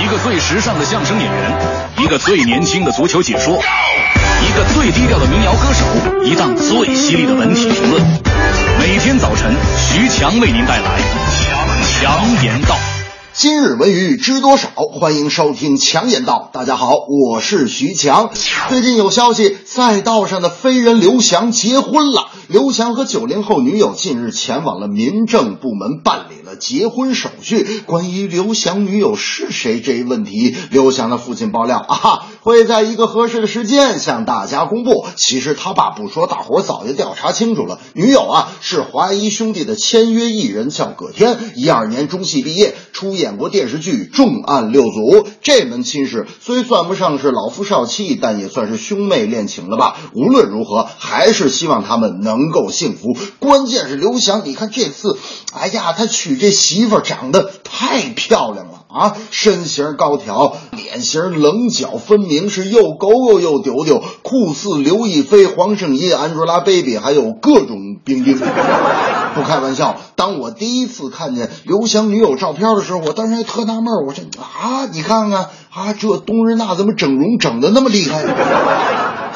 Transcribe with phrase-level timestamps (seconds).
[0.00, 1.58] 一个最时尚的相声演员，
[1.98, 8.00] 一个最年轻的足球解说，一个最低调的民谣歌手，一档最犀利的文体评论。
[8.78, 11.00] 每天早晨，徐强为您带来
[12.00, 12.74] 《强言道》。
[13.32, 14.68] 今日文娱知多少？
[15.00, 16.48] 欢迎收听强言道。
[16.52, 18.30] 大家好，我是徐强。
[18.68, 22.28] 最近有消息，赛道上的飞人刘翔结婚了。
[22.46, 27.82] 刘翔和九零后女友近日前往了民政部门办理结婚手续。
[27.86, 35.06] 关于刘翔女友是谁这一问题，刘翔的父亲爆料啊，会在一个合适的时间向大家公布。
[35.16, 37.78] 其实他爸不说，大伙早就调查清楚了。
[37.94, 44.90] 女友啊是华谊兄弟的签约艺人，叫葛天，一二年中戏毕业，出演过电视剧《重案六组》。
[45.40, 49.96] 这门亲事虽算不上是老夫少妻，但也算是兄妹恋情了吧？
[50.14, 52.08] 无论如何，还是希望他们。
[52.20, 55.18] 能够幸福，关键是刘翔，你看这次，
[55.52, 68.38] 哎呀，他娶这媳妇长得太漂亮了啊，身形高挑，脸型棱角分明，是又勾勾又丢丢，酷似刘亦菲、黄圣依、Angelababy，还有各种冰冰。
[69.34, 78.24] 不开玩笑，当我第一次看见刘翔女友照片的时候，我当时还特纳闷，我说啊，你看看啊，这冬日娜怎么整容整的那么厉害？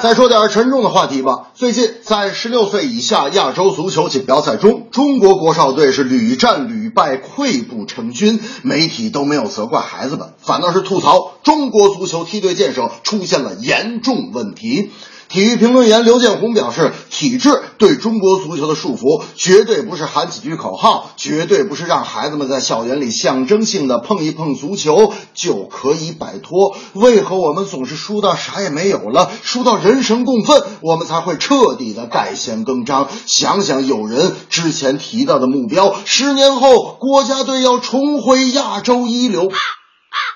[0.03, 1.53] 再说点沉重的话题吧。
[1.55, 8.41] 最近在十六岁以下亚洲足球锦标赛中，中国国少队是屡战屡败，溃不成军。
[8.62, 14.91] 媒体都没有责怪孩子们，反倒是吐槽中国足球梯队建设出现了严重问题。
[15.33, 26.77] 体育评论员刘建宏表示，体制对中国足球的束缚，绝对不是喊几句口号，绝对不是让孩子们在校园里象征性的碰一碰足球就可以摆脱。
[26.92, 33.08] 为何我们总是输到啥也没有了，输到人神共愤，我们才会彻底的改弦更张？
[33.24, 39.50] 想想有人之前提到的目标，十年后国家队要重回亚洲一流。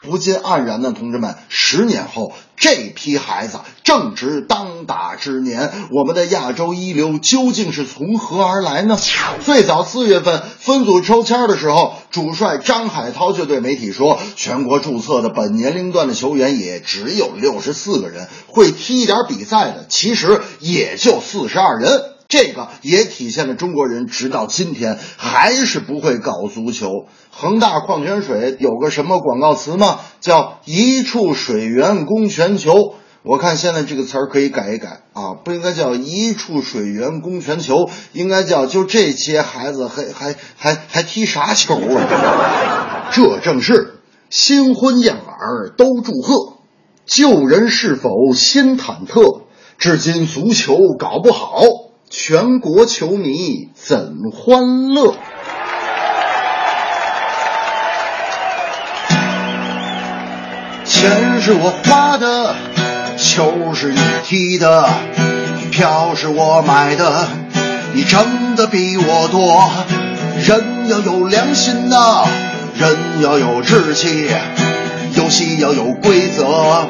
[0.03, 8.99] 不禁黯然呢，同志们，十年后这批孩子正值当打之年，我们的亚洲一流究竟是从何而来呢？
[9.45, 22.16] 最早四月份分组抽签的时候，主帅张海涛就对媒体说，全国注册的本年龄段的球员也只有六十四个人，会踢一点比赛的其实也就四十二人。
[22.37, 27.07] 这个也体现了中国人直到今天还是不会搞足球。
[27.31, 30.01] 恒大矿泉水有个什么广告词吗？
[30.21, 32.93] 叫“一处水源供全球”。
[33.25, 43.95] 我看现在这个词儿可以改一改啊，不应该叫“一处水源供全球”，应该叫“就这些孩子还还还还踢啥球啊？”这正是
[44.29, 46.59] 新婚燕尔都祝贺，
[47.07, 49.41] 旧人是否心忐忑？
[49.79, 51.63] 至今足球搞不好。
[52.09, 55.17] 全国球迷怎欢乐？
[60.85, 62.55] 钱是我花的，
[63.19, 64.89] 球是你踢的，
[65.73, 67.27] 票是我买的，
[67.93, 69.69] 你挣的比我多。
[70.39, 72.25] 人要有良心呐，
[72.79, 74.31] 人要有志气，
[75.15, 76.87] 游戏要有规则，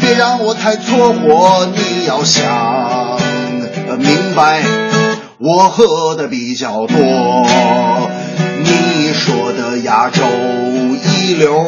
[0.00, 1.66] 别让我太搓火。
[1.74, 3.23] 你要想。
[3.96, 4.62] 明白，
[5.38, 6.96] 我喝的比较多。
[8.62, 10.22] 你说的亚洲
[11.18, 11.66] 一流，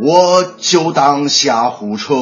[0.00, 2.14] 我就当瞎胡扯。